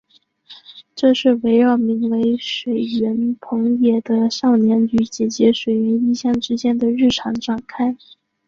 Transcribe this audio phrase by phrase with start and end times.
[0.95, 7.95] 这是围绕名为水原朋也的少年与姐姐水原一香之间的日常展开。